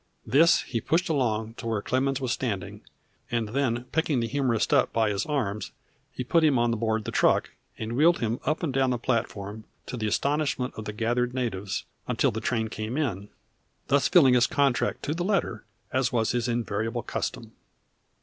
[0.25, 2.81] This he pushed along to where Clemens was standing,
[3.29, 5.73] and then picking the humorist up in his arms
[6.11, 9.63] he put him on board the truck and wheeled him up and down the platform,
[9.85, 13.29] to the astonishment of the gathered natives, until the train came in,
[13.89, 17.53] thus filling his contract to the letter, as was his invariable custom.